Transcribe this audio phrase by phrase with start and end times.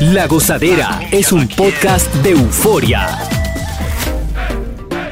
[0.00, 3.18] La Gozadera es un podcast de euforia.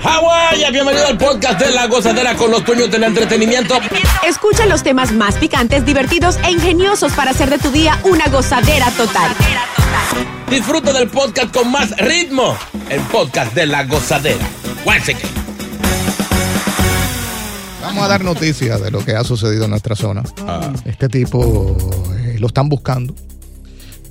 [0.02, 3.74] Hawái, bienvenido al podcast de La Gozadera con los dueños del entretenimiento.
[4.26, 8.90] Escucha los temas más picantes, divertidos e ingeniosos para hacer de tu día una gozadera
[8.90, 9.32] total.
[10.50, 12.56] Disfruta del podcast con más ritmo.
[12.90, 14.46] El podcast de La Gozadera.
[17.80, 20.22] Vamos a dar noticias de lo que ha sucedido en nuestra zona.
[20.84, 21.76] Este tipo
[22.16, 23.14] eh, lo están buscando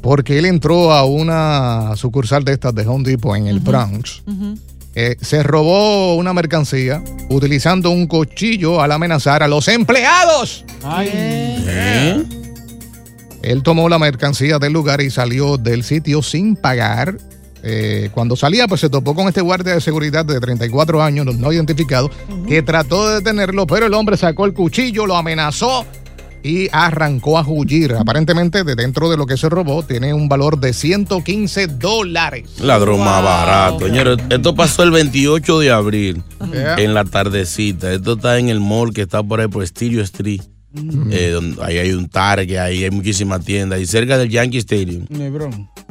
[0.02, 4.24] porque él entró a una sucursal de estas de Home Depot en el Bronx.
[4.94, 10.66] Eh, se robó una mercancía utilizando un cuchillo al amenazar a los empleados.
[13.42, 17.18] Él tomó la mercancía del lugar y salió del sitio sin pagar.
[17.64, 21.34] Eh, cuando salía, pues se topó con este guardia de seguridad de 34 años, no,
[21.34, 22.10] no identificado,
[22.48, 25.86] que trató de detenerlo, pero el hombre sacó el cuchillo, lo amenazó
[26.44, 27.96] y arrancó a huir.
[27.96, 32.50] Aparentemente, de dentro de lo que se robó, tiene un valor de 115 dólares.
[32.60, 33.86] Ladrón más barato.
[33.86, 36.76] Señores, esto pasó el 28 de abril, Yeah.
[36.76, 37.92] en la tardecita.
[37.94, 40.42] Esto está en el mall que está por ahí por Stereo Street.
[40.74, 43.80] Eh, donde, ahí hay un Target, ahí hay muchísimas tiendas.
[43.82, 45.06] Y cerca del Yankee Stadium.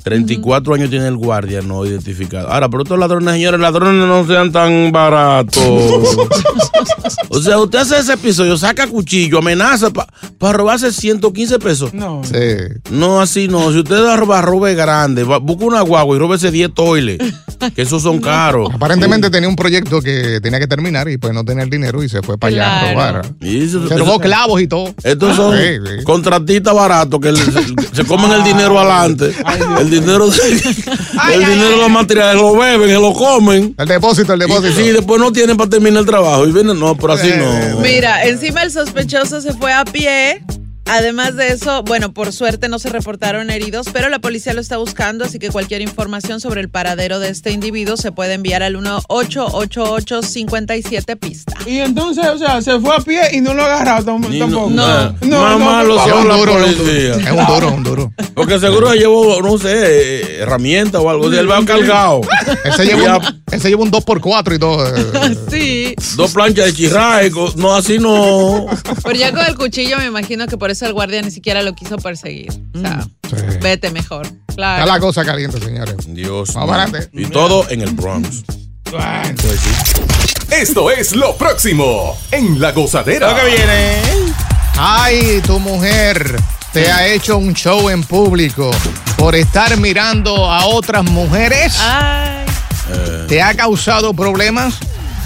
[0.02, 2.48] 34 años tiene el guardia no identificado.
[2.48, 5.58] Ahora, pero estos ladrones, señores, ladrones no sean tan baratos.
[7.28, 11.92] o sea, usted hace ese episodio, saca cuchillo, amenaza para robarse 115 pesos.
[11.92, 12.22] No.
[12.24, 12.80] Sí.
[12.90, 13.70] No, así no.
[13.72, 15.24] Si usted va a robar, robe grande.
[15.24, 17.18] Busca una guagua y róbese 10 toiles.
[17.74, 18.70] Que esos son caros.
[18.72, 22.08] Aparentemente tenía un proyecto que tenía que terminar y pues no tenía el dinero y
[22.08, 22.92] se fue para allá a Claro.
[23.22, 23.32] robar.
[23.40, 24.94] Y eso- Se eso- robó clavos y todo.
[25.02, 25.62] Estos son Sí,
[25.98, 26.04] sí.
[26.04, 27.52] contratistas baratos que le- se,
[27.92, 29.32] se comen el dinero adelante.
[29.78, 30.38] El dinero, de-
[31.34, 33.74] el dinero de los materiales lo beben, se lo comen.
[33.78, 34.74] El depósito, el Y depósito.
[34.76, 36.46] sí, después no tienen para terminar el trabajo.
[36.46, 37.36] Y vienen, no, pero así Eh,
[37.74, 37.80] no.
[37.80, 40.42] Mira, encima el sospechoso se fue a pie.
[40.86, 44.76] Además de eso, bueno, por suerte no se reportaron heridos, pero la policía lo está
[44.76, 48.74] buscando, así que cualquier información sobre el paradero de este individuo se puede enviar al
[48.76, 51.54] 1888-57 pista.
[51.66, 54.68] Y entonces, o sea, se fue a pie y no lo agarraron tampoco.
[54.70, 56.52] no, No, Mamá no, lo la duro, es un duro.
[56.52, 57.14] policía.
[57.14, 58.12] Es un duro, un duro.
[58.34, 61.26] Porque seguro llevó, no sé, herramientas o algo.
[61.26, 62.22] O sea, él va cargado.
[62.64, 64.96] Él se llevó, un, él se llevó un 2x4 y todo.
[64.96, 65.36] eh.
[65.50, 67.30] Sí, Dos planchas de chirraje.
[67.30, 68.66] co- No, así no.
[69.04, 71.74] pero ya con el cuchillo me imagino que por eso el guardia ni siquiera lo
[71.74, 72.50] quiso perseguir.
[72.74, 73.36] O sea, Sí.
[73.60, 74.26] vete mejor.
[74.26, 74.86] Está Claro.
[74.86, 75.94] la cosa caliente, señores.
[76.08, 76.52] Dios.
[76.54, 77.08] Vamos adelante.
[77.12, 78.42] Y todo en el Bronx.
[78.84, 80.02] Pues sí.
[80.50, 83.36] Esto es lo próximo en La Gozadera.
[84.76, 86.36] Ay, tu mujer
[86.72, 88.70] te ha hecho un show en público
[89.16, 91.76] por estar mirando a otras mujeres.
[91.80, 92.44] Ay,
[93.28, 94.74] ¿Te ha causado problemas?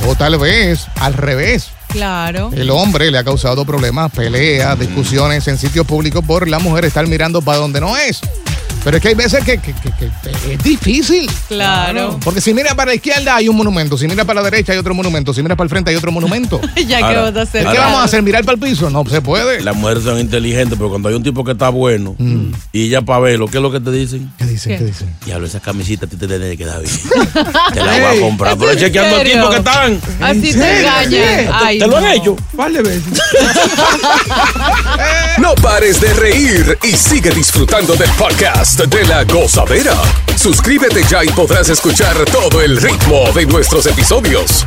[0.07, 1.69] O tal vez al revés.
[1.95, 2.51] Claro.
[2.53, 7.07] El hombre le ha causado problemas, peleas, discusiones en sitios públicos por la mujer estar
[7.07, 8.21] mirando para donde no es.
[8.85, 11.31] Pero es que hay veces que, que- que- que es difícil.
[11.49, 12.19] Claro.
[12.23, 14.79] Porque si mira para la izquierda hay un monumento, si mira para la derecha hay
[14.79, 16.61] otro monumento, si mira para el frente hay otro monumento.
[16.87, 17.63] ya que Ahora, vas a hacer.
[17.63, 18.23] ¿Qué Ahora- vamos a hacer?
[18.23, 18.91] ¿Mirar para el piso?
[18.91, 19.63] No se puede.
[19.63, 22.15] Las mujeres son inteligentes, pero cuando hay un tipo que está bueno
[22.73, 24.31] y ya para verlo, ¿qué es lo que te dicen?
[24.39, 24.73] ¿Qué dicen?
[24.73, 24.79] ¿Qué?
[24.79, 25.15] ¿Qué dicen?
[25.25, 26.95] Diablo, esa camisita a ti te tiene que quedar bien.
[27.73, 28.53] te la voy a comprar.
[28.53, 29.35] ¿es Pero chequeando el serio?
[29.37, 30.01] tipo que están.
[30.21, 31.51] Así te engañan.
[31.55, 32.37] Ay, ¿Te lo han hecho?
[32.73, 33.03] De veces.
[35.39, 39.95] No pares de reír y sigue disfrutando del podcast de La Gozadera.
[40.37, 44.67] Suscríbete ya y podrás escuchar todo el ritmo de nuestros episodios.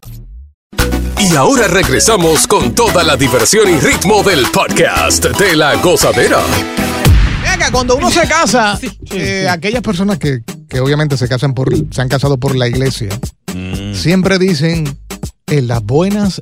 [1.19, 6.39] Y ahora regresamos con toda la diversión y ritmo del podcast de la gozadera.
[7.43, 8.79] Venga, cuando uno se casa,
[9.11, 13.09] eh, aquellas personas que, que obviamente se casan por, se han casado por la iglesia,
[13.93, 14.97] siempre dicen
[15.47, 16.41] en las buenas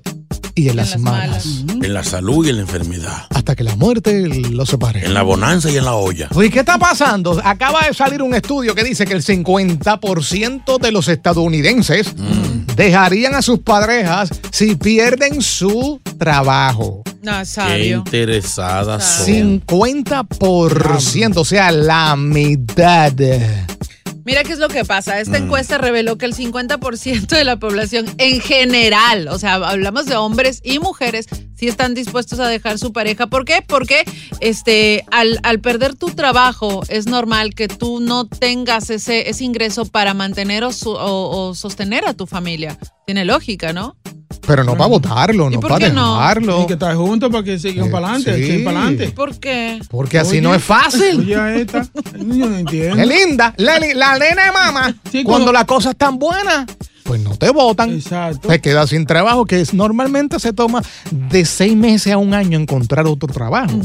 [0.56, 1.66] y en las, malas.
[1.82, 3.26] En la salud y en la enfermedad.
[3.30, 5.06] Hasta que la muerte los separe.
[5.06, 6.28] En la bonanza y en la olla.
[6.36, 7.40] Oye, ¿qué está pasando?
[7.44, 12.14] Acaba de salir un estudio que dice que el 50% de los estadounidenses
[12.76, 17.04] dejarían a sus parejas si pierden su trabajo.
[17.22, 17.98] No, Qué sabio.
[17.98, 19.62] interesadas son.
[19.66, 23.14] 50%, o sea, la mitad.
[24.26, 25.20] Mira qué es lo que pasa.
[25.20, 25.44] Esta Mm.
[25.44, 30.62] encuesta reveló que el 50% de la población en general, o sea, hablamos de hombres
[30.64, 31.26] y mujeres,
[31.60, 33.28] sí están dispuestos a dejar su pareja.
[33.28, 33.64] ¿Por qué?
[33.68, 34.04] Porque
[34.40, 39.86] este, al, al perder tu trabajo es normal que tú no tengas ese, ese ingreso
[39.86, 42.78] para mantener o, su- o- o sostener a tu familia.
[43.06, 43.98] Tiene lógica, ¿no?
[44.48, 46.14] Pero no para votarlo, ¿Y no para qué no?
[46.14, 46.48] dejarlo.
[46.54, 48.64] Tienen que estar juntos para que sigan Eh, para adelante, sí.
[48.64, 49.10] para adelante.
[49.12, 49.80] ¿Por qué?
[49.90, 51.20] Porque así no es fácil.
[51.20, 51.84] Oye, esta.
[52.18, 52.96] Yo no entiendo.
[52.96, 53.54] Qué linda.
[53.58, 56.66] La, la nena de mamá, Sí, cuando cuando- la cosa es tan buena,
[57.10, 57.92] pues no te votan.
[57.92, 58.48] Exacto.
[58.50, 62.60] Te quedas sin trabajo, que es, normalmente se toma de seis meses a un año
[62.60, 63.76] encontrar otro trabajo.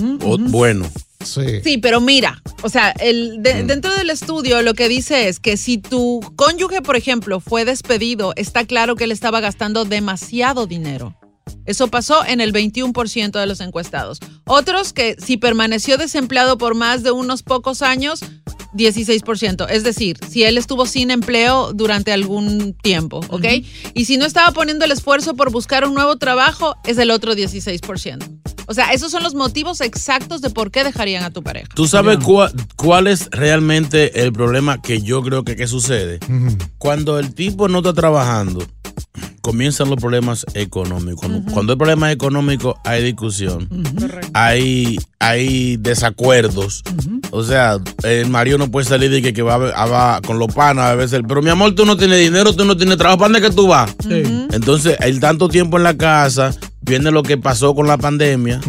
[0.50, 0.87] Bueno,
[1.25, 1.62] Sí.
[1.65, 5.56] Sí, pero mira, o sea, el, de- dentro del estudio lo que dice es que
[5.56, 11.15] si tu cónyuge, por ejemplo, fue despedido, está claro que él estaba gastando demasiado dinero.
[11.67, 14.19] Eso pasó en el 21% de los encuestados.
[14.46, 18.20] Otros que si permaneció desempleado por más de unos pocos años,
[18.75, 19.67] 16%.
[19.70, 23.44] Es decir, si él estuvo sin empleo durante algún tiempo, ¿ok?
[23.94, 27.35] Y si no estaba poniendo el esfuerzo por buscar un nuevo trabajo, es el otro
[27.35, 28.41] 16%.
[28.67, 31.69] O sea, esos son los motivos exactos de por qué dejarían a tu pareja.
[31.75, 36.19] ¿tú sabes cua- cuál es realmente el problema que yo creo que, que sucede?
[36.79, 38.67] Cuando el tipo no está trabajando,
[39.44, 41.20] comienzan los problemas económicos.
[41.20, 43.69] Cuando, cuando hay problemas económicos, hay discusión,
[44.32, 46.82] hay, hay desacuerdos.
[47.31, 50.20] O sea, el marido no puede salir de que, que va, a be- a- va
[50.26, 51.20] con los panas a veces.
[51.29, 53.19] Pero mi amor, tú no tienes dinero, tú no tienes trabajo.
[53.19, 53.94] ¿Para dónde que tú vas?
[54.52, 56.55] Entonces, el tanto tiempo en la casa,
[56.85, 58.61] viene lo que pasó con la pandemia,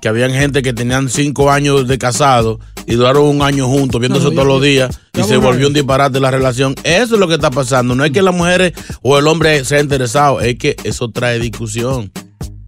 [0.00, 4.26] que habían gente que tenían cinco años de casado y duraron un año juntos, viéndose
[4.26, 6.74] No, todos los días, y se volvió un disparate la relación.
[6.84, 7.94] Eso es lo que está pasando.
[7.94, 8.72] No es que las mujeres
[9.02, 12.12] o el hombre sea interesado, es que eso trae discusión.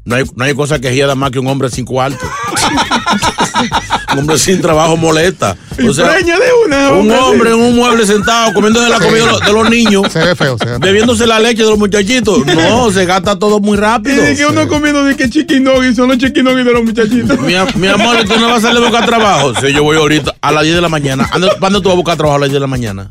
[0.06, 2.24] No hay, no hay cosa que hieda más que un hombre sin cuarto.
[4.12, 5.56] un hombre sin trabajo molesta.
[5.86, 6.90] O sea, Preña de una.
[6.92, 10.12] un hombre en un mueble sentado comiendo de la comida de los, de los niños,
[10.12, 10.78] Se ve feo, se ve feo.
[10.80, 12.46] bebiéndose la leche de los muchachitos.
[12.46, 14.22] No, se gasta todo muy Y rápido.
[14.22, 17.40] de que uno comiendo de que chicken nugget, son los chicken de los muchachitos.
[17.40, 19.54] Mi, am- mi amor, ¿tú no vas a salir a buscar trabajo?
[19.60, 21.28] Sí, yo voy ahorita a las 10 de la mañana.
[21.58, 23.08] ¿Cuándo tú vas a buscar trabajo a las 10 de la mañana?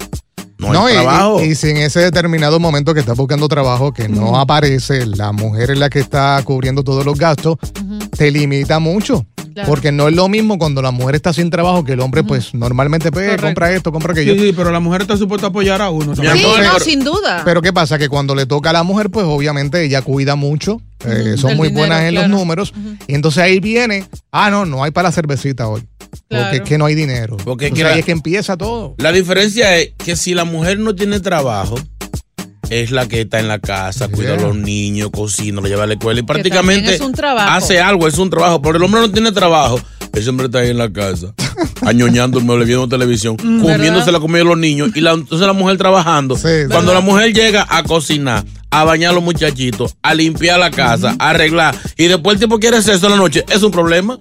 [0.58, 1.42] No, No, hay y, trabajo.
[1.44, 5.32] y- y si en ese determinado momento que estás buscando trabajo que no aparece, la
[5.32, 7.58] mujer es la que está cubriendo todos los gastos,
[8.18, 9.26] te limita mucho.
[9.54, 9.70] Claro.
[9.70, 12.54] Porque no es lo mismo cuando la mujer está sin trabajo que el hombre, pues
[12.54, 14.34] normalmente pues, compra esto, compra aquello.
[14.34, 16.14] Sí, sí, pero la mujer está supuesta a apoyar a uno.
[16.14, 17.42] Sí, no, pero- sin duda.
[17.46, 17.98] Pero ¿qué pasa?
[17.98, 21.58] Que cuando le toca a la mujer, pues obviamente ella cuida mucho, eh, son Del
[21.58, 22.28] muy dinero, buenas en claro.
[22.28, 22.74] los números.
[23.08, 24.04] Y entonces ahí viene,
[24.34, 25.84] ah, no, no hay para la cervecita hoy.
[26.30, 26.46] Claro.
[26.46, 27.38] Porque es que no hay dinero.
[27.38, 28.96] Porque es que la- ahí es que empieza todo.
[28.98, 31.76] La diferencia es que si la mujer no tiene trabajo,
[32.70, 35.88] es la que está en la casa, cuida a los niños, cocina, lo lleva a
[35.88, 37.52] la escuela y prácticamente es un trabajo.
[37.52, 38.62] hace algo, es un trabajo.
[38.62, 39.80] Pero el hombre no tiene trabajo,
[40.14, 41.34] ese hombre está ahí en la casa,
[41.84, 45.54] añoñando el mueble, viendo televisión, comiéndose la comida de los niños y la, entonces la
[45.54, 46.36] mujer trabajando.
[46.38, 46.48] Sí.
[46.72, 48.44] Cuando la mujer llega a cocinar,
[48.80, 52.60] a bañar a los muchachitos, a limpiar la casa, a arreglar y después el tipo
[52.60, 54.20] quiere sexo en la noche, es un problema.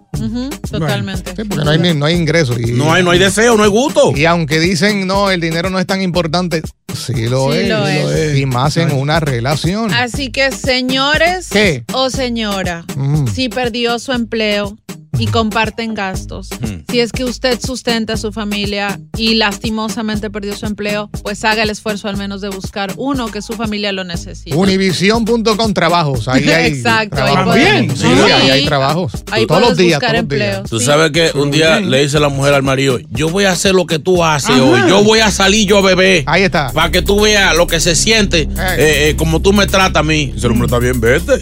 [0.70, 1.32] Totalmente.
[1.36, 2.58] Sí, porque no hay, no hay ingresos.
[2.58, 4.12] Y, No hay, no hay deseo, no hay gusto.
[4.16, 6.62] Y aunque dicen, no, el dinero no es tan importante,
[6.94, 8.38] sí lo, Sí es, lo es.
[8.38, 9.92] Y más en una relación.
[9.92, 11.84] Así que, señores ¿Qué?
[11.92, 13.26] o señora, Mm.
[13.26, 14.76] si perdió su empleo,
[15.18, 16.48] y comparten gastos.
[16.90, 21.62] Si es que usted sustenta a su familia y lastimosamente perdió su empleo, pues haga
[21.62, 24.56] el esfuerzo al menos de buscar uno que su familia lo necesite.
[24.56, 26.28] Univision.com trabajos.
[26.28, 27.54] Ahí hay Exacto, ahí trabajos.
[27.56, 28.06] pueden- Sí, Sí.
[28.32, 29.12] ahí hay trabajos.
[29.30, 30.48] Ahí todos los días, buscar todos días.
[30.48, 30.70] empleos.
[30.70, 33.74] Tú sabes que un día le dice la mujer al marido, yo voy a hacer
[33.74, 36.24] lo que tú haces hoy, yo voy a salir yo a beber.
[36.26, 36.70] Ahí está.
[36.72, 40.02] Para que tú veas lo que se siente, eh, eh, como tú me tratas a
[40.02, 40.26] mí.
[40.34, 41.40] Dice el hombre, está bien, vete.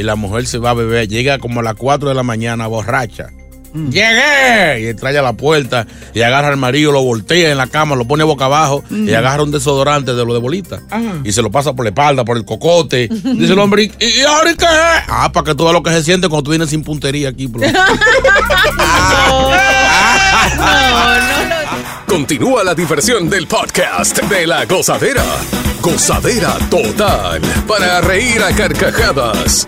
[0.00, 2.66] Y la mujer se va a beber, llega como a las 4 de la mañana
[2.66, 3.26] borracha.
[3.74, 4.80] ¡Llegué!
[4.80, 8.06] Y entra a la puerta y agarra al marido, lo voltea en la cama, lo
[8.06, 10.80] pone boca abajo y agarra un desodorante de lo de bolita.
[11.22, 13.08] Y se lo pasa por la espalda, por el cocote.
[13.08, 14.64] Dice el hombre, ¿y, y ahora qué?
[14.66, 17.46] Ah, para que tú veas lo que se siente cuando tú vienes sin puntería aquí.
[17.46, 17.60] bro.
[22.06, 25.22] Continúa la diversión del podcast de la gozadera.
[25.82, 27.40] Gozadera total.
[27.66, 29.66] Para reír a carcajadas.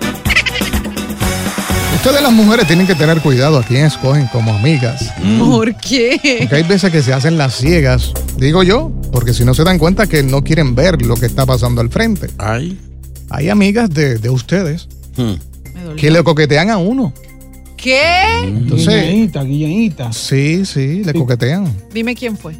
[1.96, 5.10] Ustedes las mujeres tienen que tener cuidado a quién escogen como amigas.
[5.38, 6.18] ¿Por qué?
[6.40, 9.78] Porque hay veces que se hacen las ciegas, digo yo, porque si no se dan
[9.78, 12.28] cuenta que no quieren ver lo que está pasando al frente.
[12.38, 12.76] Ay.
[13.30, 15.34] Hay amigas de, de ustedes Hmm.
[15.96, 17.12] que le coquetean a uno.
[17.76, 18.00] ¿Qué?
[18.44, 20.12] Entonces, Guiñadita, guiñadita.
[20.12, 21.70] sí, sí, le coquetean.
[21.92, 22.54] Dime quién fue.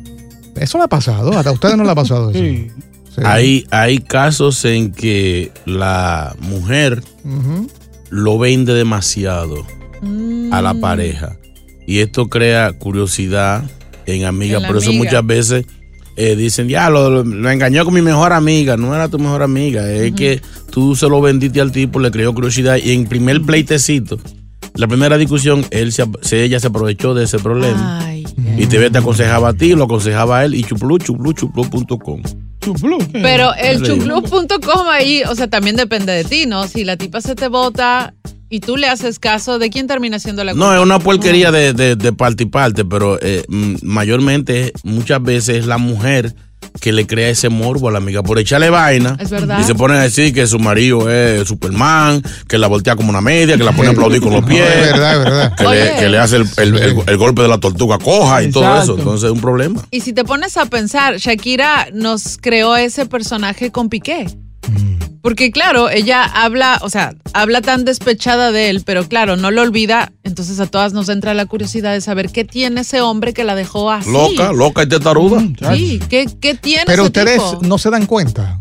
[0.57, 2.39] Eso le ha pasado, hasta a ustedes no le ha pasado eso.
[2.39, 2.69] Sí.
[3.15, 3.21] Sí.
[3.25, 7.69] Hay, hay casos en que la mujer Ujú.
[8.11, 9.67] lo vende demasiado
[10.01, 10.51] a Mm.
[10.63, 11.37] la pareja.
[11.87, 13.65] Y esto crea curiosidad
[14.07, 14.65] en amigas.
[14.65, 15.05] Por eso amiga.
[15.05, 15.67] muchas veces
[16.17, 18.77] eh, dicen, ya, lo, lo- lo engañó con mi mejor amiga.
[18.77, 19.91] No era tu mejor amiga.
[19.91, 20.41] Es que
[20.71, 22.77] tú se lo vendiste al tipo, le creó curiosidad.
[22.83, 24.19] Y en primer pleitecito,
[24.75, 26.05] la primera discusión, él se,
[26.45, 28.01] ella se aprovechó de ese problema.
[28.05, 28.25] Ay.
[28.59, 30.55] Y te, te aconsejaba a ti, lo aconsejaba a él.
[30.55, 32.23] Y chuplú, chuplú, chuplú.com.
[32.63, 33.19] ¿qué?
[33.23, 36.67] Pero el chuclub.com ahí, o sea, también depende de ti, ¿no?
[36.69, 38.15] Si la tipa se te bota
[38.49, 40.77] y tú le haces caso, ¿de quién termina siendo la No, culpa?
[40.77, 45.57] es una porquería de, de, de parte y parte, pero eh, mm, mayormente, muchas veces
[45.61, 46.35] es la mujer
[46.81, 49.17] que le crea ese morbo a la amiga por echarle vaina.
[49.21, 49.59] Es verdad.
[49.61, 53.21] Y se pone a decir que su marido es Superman, que la voltea como una
[53.21, 54.65] media, que la pone a aplaudir con los No, pies.
[54.67, 55.57] es verdad, es verdad.
[55.57, 58.51] Que, le, que le hace el, el- el- el golpe de la tortuga coja y
[58.51, 58.97] todo eso.
[58.99, 59.83] Entonces es un problema.
[59.91, 64.27] Y si te pones a pensar, Shakira nos creó ese personaje con Piqué.
[65.23, 69.63] Porque claro, ella habla, o sea, habla tan despechada de él, pero claro, no lo
[69.63, 70.13] olvida.
[70.25, 73.55] Entonces a todas nos entra la curiosidad de saber qué tiene ese hombre que la
[73.55, 74.11] dejó así.
[74.11, 75.41] Loca, loca y testaruda.
[75.73, 77.61] Sí, ¿qué, qué tiene Pero ese ustedes tipo?
[77.63, 78.59] no se dan cuenta.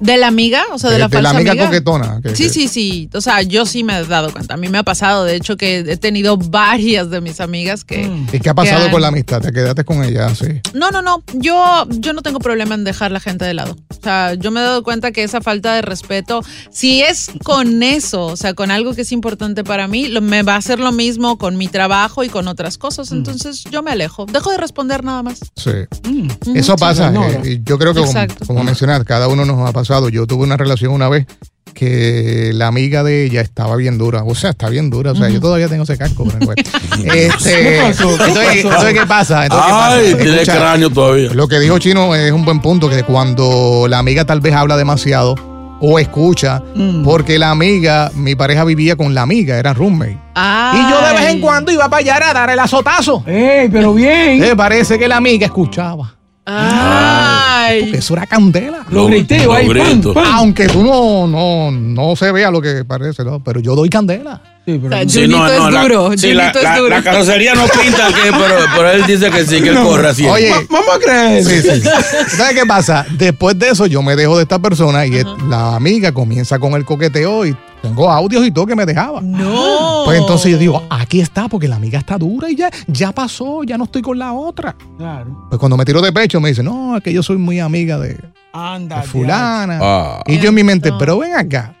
[0.00, 0.62] ¿De la amiga?
[0.72, 1.66] O sea, de, De- la de la falsa amiga amiga.
[1.66, 3.10] coquetona, que- sí, que- sí, sí.
[3.14, 4.54] O sea, yo sí me he dado cuenta.
[4.54, 8.08] A mí me ha pasado, de hecho, que he tenido varias de mis amigas que...
[8.32, 9.40] ¿Y qué ha pasado que con la han- amistad?
[9.40, 10.60] ¿Te quedaste con ella así?
[10.74, 11.22] No, no, no.
[11.34, 13.76] Yo, yo no tengo problema en dejar la gente de lado.
[13.90, 17.82] O sea, yo me he dado cuenta que esa falta de respeto, si es con
[17.82, 20.78] eso, o sea, con algo que es importante para mí, lo- me va a hacer
[20.78, 23.10] lo mismo con mi trabajo y con otras cosas.
[23.12, 24.26] Entonces yo me alejo.
[24.26, 25.40] Dejo de responder nada más.
[25.56, 25.70] Sí.
[26.08, 27.10] Mm, Eso sí, pasa.
[27.10, 28.12] no, eh, yo creo que, como,
[28.46, 30.08] como mencionar, cada uno nos ha pasado.
[30.10, 31.26] Yo tuve una relación una vez
[31.74, 34.22] que la amiga de ella estaba bien dura.
[34.24, 35.12] O sea, está bien dura.
[35.12, 36.24] O sea, yo todavía tengo ese casco.
[36.38, 36.52] pero
[37.14, 38.08] este, ¿Qué pasó?
[38.18, 38.68] ¿Qué entonces, pasó?
[38.68, 39.44] entonces, ¿qué pasa?
[39.44, 39.94] Entonces, ¿qué pasa?
[39.94, 41.30] Ay, tiene Escucha, cráneo todavía.
[41.34, 44.76] Lo que dijo Chino es un buen punto, que cuando la amiga tal vez habla
[44.76, 45.34] demasiado
[45.80, 47.04] o escucha, Mm.
[47.04, 50.18] porque la amiga, mi pareja vivía con la amiga, era roommate.
[50.36, 53.22] Y yo de vez en cuando iba para allá a dar el azotazo.
[53.26, 54.42] ¡Ey, pero bien!
[54.42, 56.17] Eh, parece que la amiga escuchaba.
[56.50, 57.82] Ay.
[57.82, 58.86] Porque eso era candela.
[58.90, 60.24] Lo grité, lo ahí, pam.
[60.32, 63.40] Aunque tú no, no, no se vea lo que parece, ¿no?
[63.40, 64.40] pero yo doy candela.
[64.68, 66.88] Sí, pero- Sí, Junito es la- duro, sí, la, Junito es la- duro.
[66.90, 70.26] la carrocería no pinta, que, pero, pero él dice que sí, que él corre así.
[70.26, 71.42] Oye, Va- Vamos a creer.
[71.42, 71.80] Sí, sí.
[72.36, 73.06] ¿Sabes qué pasa?
[73.16, 76.84] Después de eso yo me dejo de esta persona y la amiga comienza con el
[76.84, 79.22] coqueteo y tengo audios y todo que me dejaba.
[79.22, 80.02] No.
[80.04, 83.62] Pues entonces yo digo, aquí está, porque la amiga está dura y ya, ya pasó,
[83.64, 84.76] ya no estoy con la otra.
[84.98, 85.46] Claro.
[85.48, 87.98] Pues cuando me tiro de pecho me dice, no, es que yo soy muy amiga
[87.98, 88.18] de,
[88.52, 89.00] Anda.
[89.00, 89.78] de fulana.
[89.80, 90.22] Ah.
[90.26, 91.74] Y yo en mi mente, pero ven acá.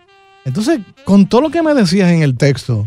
[0.48, 2.86] Entonces, con todo lo que me decías en el texto,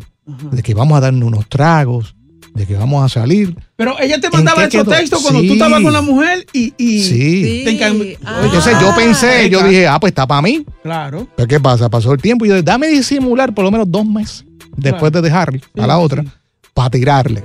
[0.51, 2.15] de que vamos a darnos unos tragos,
[2.53, 3.56] de que vamos a salir.
[3.77, 4.84] Pero ella te mandaba quedó?
[4.84, 5.48] textos cuando Sí.
[5.48, 6.74] tú estabas con la mujer y.
[6.77, 7.62] y Sí.
[7.63, 7.82] Te
[8.25, 8.41] Ah.
[8.44, 10.65] Entonces yo pensé, yo dije, ah, pues está para mí.
[10.84, 11.27] Claro.
[11.36, 11.89] Pero ¿qué pasa?
[11.89, 14.44] Pasó el tiempo y yo dije, dame disimular por lo menos dos meses
[14.75, 16.25] después de dejarle a la otra
[16.74, 17.44] para tirarle.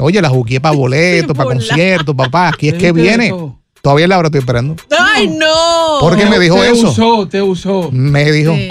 [0.00, 2.48] Oye, la jugué para boletos, para conciertos, papá.
[2.48, 3.26] Aquí es Te que viene.
[3.26, 3.54] eso.
[3.82, 4.74] Todavía la hora estoy esperando.
[4.98, 5.98] Ay, no.
[6.00, 6.90] ¿Por qué me dijo te eso?
[6.90, 7.90] usó, te usó.
[7.92, 8.68] Me dijo, Sí.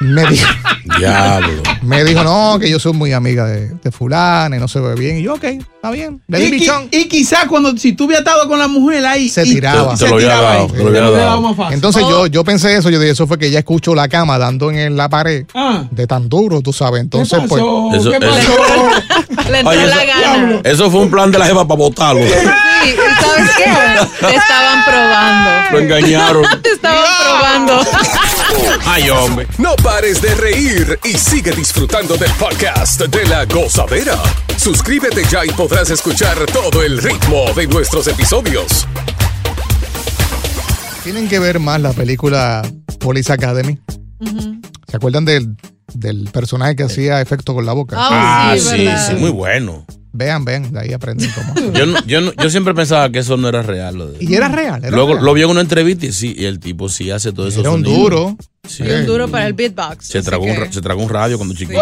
[0.00, 0.46] Me dijo,
[0.98, 1.62] Diablo.
[1.82, 4.94] me dijo, no, que yo soy muy amiga de, de fulana y no se ve
[4.94, 5.18] bien.
[5.18, 6.22] Y yo, ok, está bien.
[6.26, 6.88] Le di Y, qui- pichón.
[6.90, 9.28] y quizás cuando si tú hubieras estado con la mujer ahí.
[9.28, 9.94] Se y- tiraba.
[9.96, 10.68] Te lo tiraba dado, ahí.
[10.72, 11.40] te lo hubiera dado.
[11.42, 11.74] más fácil.
[11.74, 14.70] Entonces yo, yo pensé eso, yo dije, eso fue que ella escuchó la cama dando
[14.70, 15.84] en la pared Ah.
[15.90, 17.00] de tan duro, tú sabes.
[17.00, 17.90] ¿Qué Entonces, pues, pasó?
[17.94, 19.50] Eso- ¿Qué eso- pasó?
[19.50, 20.60] Le entró la eso- gana.
[20.64, 22.22] Eso fue un plan de la jefa para votarlo.
[22.22, 22.28] Sí,
[22.88, 24.26] ¿y sabes qué?
[24.26, 25.70] Te estaban probando.
[25.72, 26.44] Lo engañaron.
[26.62, 27.80] Te estaban probando.
[28.86, 29.46] Ay, hombre.
[29.58, 34.16] No pares de reír y sigue disfrutando del podcast de la gozadera.
[34.56, 38.86] Suscríbete ya y podrás escuchar todo el ritmo de nuestros episodios.
[41.04, 42.62] tienen que ver más la película
[42.98, 43.78] Police Academy.
[44.88, 45.56] ¿Se acuerdan del,
[45.94, 47.96] del personaje que hacía efecto con la boca?
[47.98, 49.08] Ah, Ah, sí, sí, ¿verdad?
[49.08, 49.86] sí, muy bueno.
[50.12, 51.72] Vean, vean, de ahí aprenden cómo.
[51.72, 53.96] Yo, no- yo, no- yo siempre pensaba que eso no era real.
[53.96, 55.24] Lo de- Y era real, era Luego real.
[55.24, 57.60] lo vi en una entrevista y sí, y el tipo sí hace todo eso.
[57.60, 58.36] Era un duro.
[58.68, 58.82] Sí.
[58.84, 60.06] Y un duro para el beatbox.
[60.06, 61.80] Se tragó, un, que- se tragó un radio cuando chiquito.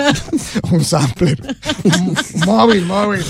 [0.70, 1.40] un sampler.
[1.84, 2.16] Un
[2.46, 3.22] móvil, móvil.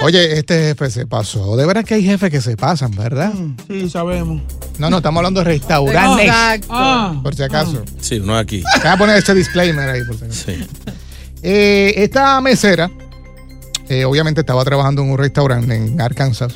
[0.00, 1.56] Oye, este jefe se pasó.
[1.56, 3.32] De veras que hay jefes que se pasan, ¿verdad?
[3.68, 4.42] Sí, sabemos.
[4.78, 6.26] No, no, estamos hablando de restaurantes.
[6.26, 6.66] Exacto.
[6.70, 7.20] Ah.
[7.22, 7.84] Por si acaso.
[8.00, 8.62] Sí, no aquí.
[8.74, 10.00] Te voy a poner este disclaimer ahí.
[10.04, 10.42] Por si acaso.
[10.46, 10.66] Sí.
[11.46, 12.90] Eh, esta mesera,
[13.88, 16.54] eh, obviamente estaba trabajando en un restaurante en Arkansas.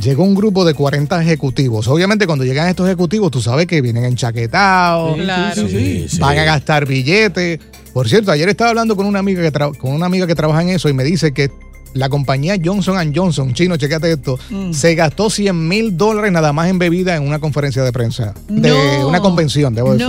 [0.00, 1.88] Llegó un grupo de 40 ejecutivos.
[1.88, 5.68] Obviamente cuando llegan estos ejecutivos, tú sabes que vienen enchaquetados, Claro.
[5.68, 6.18] Sí, sí.
[6.20, 7.58] van a gastar billetes.
[7.92, 10.62] Por cierto, ayer estaba hablando con una amiga que tra- con una amiga que trabaja
[10.62, 11.50] en eso y me dice que
[11.94, 14.38] la compañía Johnson Johnson, chino, checate esto,
[14.70, 18.34] se gastó 100 mil dólares nada más en bebida en una conferencia de prensa.
[18.48, 19.08] De No.
[19.08, 20.06] una convención, debo decir.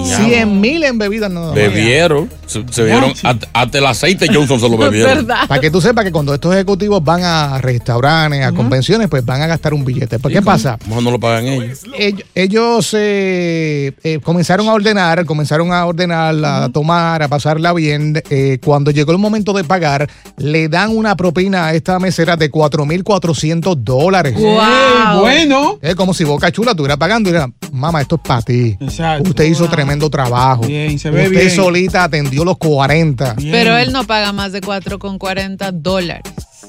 [0.00, 0.16] No.
[0.28, 1.54] 100 mil en bebidas nada más.
[1.54, 2.28] Bebieron.
[2.46, 3.12] Se, se bebieron.
[3.22, 5.14] hasta- Hasta el aceite Johnson se lo Es bebieron.
[5.26, 5.46] verdad.
[5.48, 9.42] Para que tú sepas que cuando estos ejecutivos van a restaurantes, a convenciones, pues van
[9.42, 10.18] a gastar un billete.
[10.18, 10.78] ¿Por qué pasa?
[10.86, 11.84] Mejor no lo pagan ellos.
[11.98, 18.20] Ell- Ellos eh, eh, comenzaron a ordenar, comenzaron a ordenar, a tomar, a pasarla bien.
[18.30, 22.50] Eh, cuando llegó el momento de pagar, le dan una propina a esta mesera de
[22.50, 24.34] 4.400 dólares.
[24.34, 24.60] Wow.
[24.60, 25.78] Eh, bueno.
[25.82, 28.76] Es como si Boca Chula estuviera pagando y era, mamá, esto es para ti.
[28.80, 29.28] Exacto.
[29.30, 30.62] Usted hizo tremendo trabajo.
[30.66, 31.50] Bien, se ve Usted bien.
[31.50, 33.34] solita atendió los 40.
[33.34, 33.50] Bien.
[33.52, 36.22] Pero él no paga más de 4,40 dólares.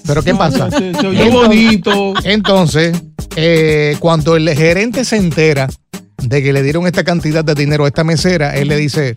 [0.07, 0.71] Pero ¿qué No, pasa?
[0.71, 2.13] se- se- se oyó Entonces- bonito.
[2.23, 3.01] Entonces,
[3.35, 5.67] eh, cuando el gerente se entera
[6.17, 9.15] de que le dieron esta cantidad de dinero a esta mesera, él le dice,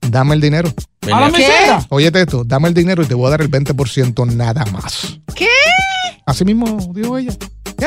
[0.00, 0.72] dame el dinero.
[1.12, 1.84] A la mesera.
[1.88, 5.18] Óyete esto, dame el dinero y te voy a dar el 20% nada más.
[5.34, 5.46] ¿Qué?
[6.30, 7.32] Así mismo dijo ella.
[7.76, 7.86] ¿Qué?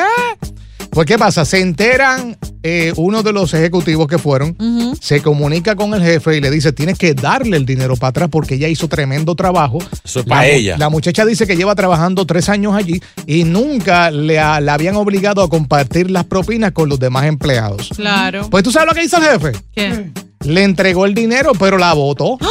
[0.90, 1.44] Pues, ¿qué pasa?
[1.44, 4.56] Se enteran eh, uno de los ejecutivos que fueron,
[5.00, 8.28] se comunica con el jefe y le dice, tienes que darle el dinero para atrás
[8.30, 9.78] porque ella hizo tremendo trabajo.
[10.04, 10.76] Eso es para ella.
[10.78, 14.94] La muchacha dice que lleva trabajando tres años allí y nunca le, a- la habían
[14.94, 17.88] obligado a compartir las propinas con los demás empleados.
[17.96, 18.48] Claro.
[18.48, 19.52] Pues tú sabes lo que hizo el jefe.
[19.74, 20.10] ¿Qué?
[20.44, 22.38] Le entregó el dinero, pero la votó.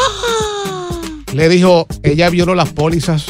[1.34, 3.26] Le dijo, ella violó las pólizas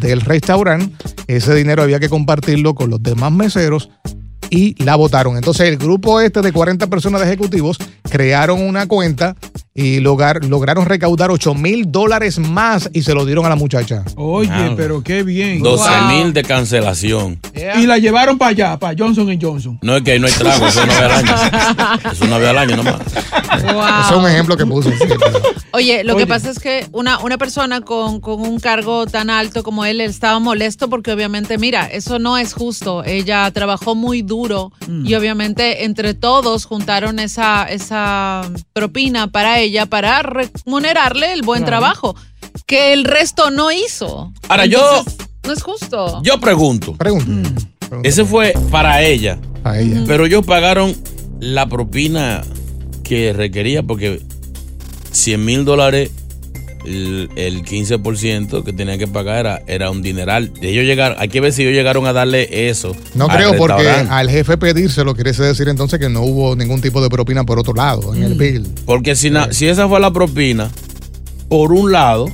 [0.00, 0.94] del restaurante,
[1.26, 3.90] ese dinero había que compartirlo con los demás meseros
[4.50, 5.36] y la votaron.
[5.36, 7.78] Entonces el grupo este de 40 personas de ejecutivos
[8.10, 9.36] crearon una cuenta
[9.80, 14.02] y lograron recaudar 8 mil dólares más y se lo dieron a la muchacha.
[14.16, 15.62] Oye, pero qué bien.
[15.62, 16.08] 12 Wow.
[16.08, 17.38] mil de cancelación.
[17.78, 19.78] Y la llevaron para allá, para Johnson Johnson.
[19.82, 21.34] No es que ahí no hay trago, eso es una vez al año.
[22.12, 22.96] Es una vez al año nomás.
[23.62, 23.82] Wow.
[24.02, 26.22] Ese es un ejemplo que pero- Oye, lo Oye.
[26.24, 30.00] que pasa es que una, una persona con, con un cargo tan alto como él,
[30.00, 33.04] él estaba molesto porque obviamente, mira, eso no es justo.
[33.04, 34.72] Ella trabajó muy duro
[35.04, 42.14] y obviamente entre todos juntaron esa, esa propina para ella para remunerarle el buen trabajo
[42.66, 44.32] que el resto no hizo.
[44.48, 45.04] Ahora, yo-
[45.46, 46.20] No es justo.
[46.22, 46.92] Yo pregunto.
[46.92, 46.96] Mm.
[46.96, 47.62] Pregunta
[48.02, 50.04] ese fue para ella, a ella.
[50.06, 50.94] pero ellos pagaron
[51.40, 52.42] la propina
[53.02, 54.20] que requería porque
[55.10, 56.10] 100 mil dólares,
[56.88, 60.50] el, el 15% que tenían que pagar era, era un dineral.
[60.60, 62.96] Ellos llegaron, hay que ver si ellos llegaron a darle eso.
[63.14, 67.00] No al creo porque al jefe pedírselo quiere decir entonces que no hubo ningún tipo
[67.02, 68.66] de propina por otro lado en el bill.
[68.86, 70.70] Porque si, na- si esa fue la propina,
[71.48, 72.26] por un lado,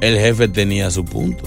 [0.00, 1.44] el jefe tenía su punto.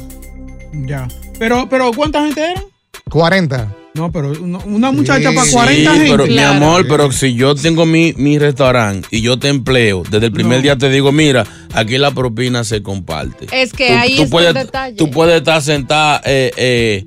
[0.74, 1.08] Ya.
[1.40, 2.64] Pero, pero ¿cuánta gente eran?
[3.10, 3.76] 40.
[3.94, 6.12] No, pero una, muchacha Sí, para sí, 40 gente.
[6.12, 6.54] pero Claro.
[6.54, 10.32] mi amor, pero si yo tengo mi, mi restaurante y yo te empleo, desde el
[10.32, 10.64] primer No.
[10.64, 13.48] día te digo, mira, aquí la propina se comparte.
[13.52, 14.96] Es que ahí está el puedes, detalle.
[14.96, 17.06] Tú puedes estar sentada eh, eh,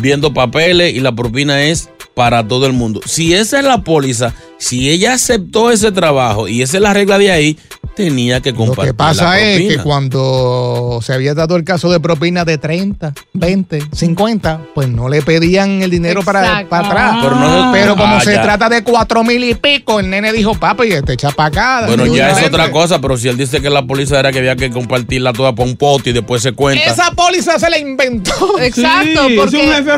[0.00, 3.00] viendo papeles y la propina es para todo el mundo.
[3.06, 7.16] Si esa es la póliza, si ella aceptó ese trabajo y esa es la regla
[7.18, 7.58] de ahí,
[7.94, 8.86] tenía que Lo compartir.
[8.92, 13.12] que pasa la es que cuando se había dado el caso de propina de 30,
[13.32, 17.16] 20, 50, pues no le pedían el dinero para, para atrás.
[17.22, 18.42] Pero no- Pero como Ah, se ya.
[18.42, 21.86] trata de cuatro mil y pico, el nene dijo, papi, te echa para acá.
[21.86, 22.54] Bueno, ya es frente".
[22.56, 25.54] otra cosa, pero si él dice que la póliza era que había que compartirla toda
[25.54, 26.84] por un pote y después se cuenta.
[26.84, 28.32] Esa póliza se la inventó.
[28.60, 29.90] Exacto, Sí, porque Es un jefe,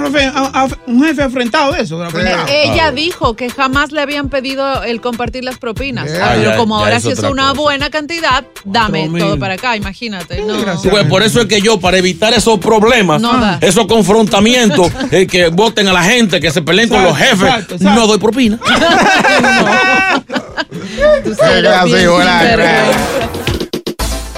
[0.87, 1.99] un jefe afrentado de eso.
[1.99, 2.47] de la pendeja.
[2.49, 6.07] ella dijo que jamás le habían pedido el compartir las propinas.
[6.07, 6.33] Yeah.
[6.35, 7.55] Pero Ah, ya- como ya ahora es sí es una cosa.
[7.91, 10.43] Cantidad, dame todo para acá, imagínate.
[10.43, 10.57] No.
[10.81, 15.27] Tú ves, por eso es que yo, para evitar esos problemas, No esos confrontamientos, eh,
[15.27, 18.01] que voten a la gente, que se peleen con los jefes, exacto, exacto.
[18.01, 18.59] no doy propina.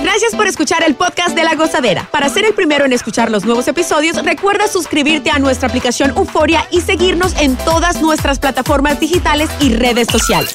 [0.00, 2.08] Gracias por escuchar el podcast de La Gozadera.
[2.10, 6.66] Para ser el primero en escuchar los nuevos episodios, recuerda suscribirte a nuestra aplicación Euforia
[6.70, 10.54] y seguirnos en todas nuestras plataformas digitales y redes sociales.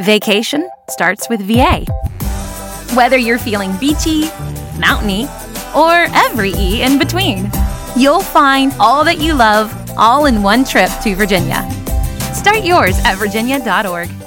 [0.00, 1.84] Vacation starts with VA.
[2.96, 4.22] Whether you're feeling beachy,
[4.78, 5.28] mountainy,
[5.74, 7.50] or every E in between,
[7.96, 11.68] you'll find all that you love all in one trip to Virginia.
[12.34, 14.23] Start yours at virginia.org.